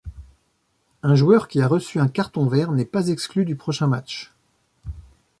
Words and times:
Un 1.03 1.13
joueur 1.13 1.47
qui 1.47 1.61
a 1.61 1.67
reçu 1.67 1.99
un 1.99 2.07
carton 2.07 2.47
vert 2.47 2.71
n’est 2.71 2.85
pas 2.85 3.09
exclu 3.09 3.45
du 3.45 3.55
prochain 3.55 3.85
match. 3.85 4.33